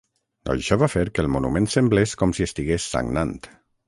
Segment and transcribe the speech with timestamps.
[0.51, 3.35] Això va fer que el monument semblés com si estigués sagnant.